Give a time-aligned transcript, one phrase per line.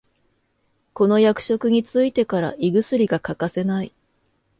[0.93, 3.93] この役職についてから胃薬が欠かせない